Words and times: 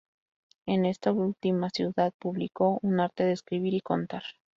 En 0.65 0.85
esta 0.87 1.11
última 1.11 1.69
ciudad 1.69 2.11
publicó 2.17 2.79
un 2.81 2.99
"Arte 3.01 3.23
de 3.23 3.33
escribir 3.33 3.75
y 3.75 3.81
contar. 3.81 4.23